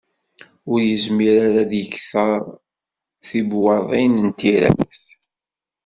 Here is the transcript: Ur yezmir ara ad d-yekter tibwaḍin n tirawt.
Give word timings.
Ur 0.71 0.79
yezmir 0.89 1.35
ara 1.47 1.59
ad 1.63 1.67
d-yekter 1.69 2.41
tibwaḍin 3.27 4.13
n 4.27 4.29
tirawt. 4.39 5.01